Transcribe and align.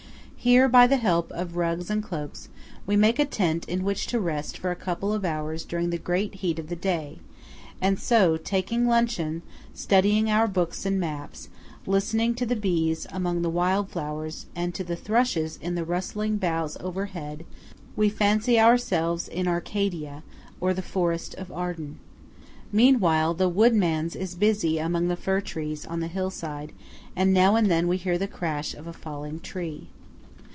Here, 0.43 0.67
by 0.67 0.87
the 0.87 0.97
help 0.97 1.31
of 1.33 1.55
rugs 1.55 1.91
and 1.91 2.01
cloaks, 2.01 2.49
we 2.87 2.95
make 2.95 3.19
a 3.19 3.25
tent 3.25 3.63
in 3.69 3.83
which 3.83 4.07
to 4.07 4.19
rest 4.19 4.57
for 4.57 4.71
a 4.71 4.75
couple 4.75 5.13
of 5.13 5.23
hours 5.23 5.63
during 5.63 5.91
the 5.91 5.99
great 5.99 6.33
heat 6.33 6.57
of 6.57 6.65
the 6.67 6.75
day; 6.75 7.19
and 7.79 7.99
so, 7.99 8.37
taking 8.37 8.87
luncheon, 8.87 9.43
studying 9.75 10.31
our 10.31 10.47
books 10.47 10.83
and 10.83 10.99
maps, 10.99 11.49
listening 11.85 12.33
to 12.33 12.45
the 12.47 12.55
bees 12.55 13.05
among 13.11 13.43
the 13.43 13.51
wild 13.51 13.91
flowers 13.91 14.47
and 14.55 14.73
to 14.73 14.83
the 14.83 14.95
thrushes 14.95 15.57
in 15.61 15.75
the 15.75 15.85
rustling 15.85 16.37
boughs 16.37 16.75
overhead, 16.79 17.45
we 17.95 18.09
fancy 18.09 18.59
ourselves 18.59 19.27
in 19.27 19.47
Arcadia, 19.47 20.23
or 20.59 20.73
the 20.73 20.81
Forest 20.81 21.35
of 21.35 21.51
Arden. 21.51 21.99
Meanwhile, 22.71 23.35
the 23.35 23.47
woodman's 23.47 24.15
is 24.15 24.33
busy 24.33 24.79
among 24.79 25.07
the 25.07 25.15
firs 25.15 25.85
on 25.85 25.99
the 25.99 26.07
hillside, 26.07 26.71
and 27.15 27.31
now 27.31 27.55
and 27.55 27.69
then 27.69 27.87
we 27.87 27.97
hear 27.97 28.17
the 28.17 28.25
crash 28.27 28.73
of 28.73 28.87
a 28.87 28.91
falling 28.93 29.39
tree. 29.39 29.89